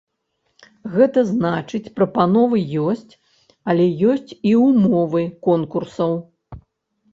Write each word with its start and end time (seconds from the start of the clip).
Гэта 0.93 1.19
значыць 1.31 1.93
прапановы 1.97 2.57
ёсць, 2.87 3.13
але 3.75 3.85
ёсць 4.15 4.31
і 4.55 4.57
ўмовы 4.65 5.23
конкурсаў. 5.51 6.21